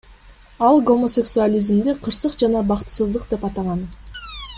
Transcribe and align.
Ал 0.67 0.79
гомосексуализмди 0.91 1.95
кырсык 2.07 2.39
жана 2.45 2.63
бактысыздык 2.73 3.29
деп 3.35 3.47
атаган. 3.51 3.85